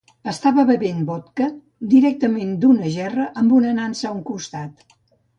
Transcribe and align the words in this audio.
Estava 0.31 0.63
bevent 0.67 1.01
vodka 1.09 1.49
directament 1.91 2.55
d'una 2.63 2.89
gerra 2.95 3.27
amb 3.43 3.53
una 3.59 3.75
nansa 3.81 4.07
a 4.09 4.15
un 4.15 4.23
costat. 4.31 4.83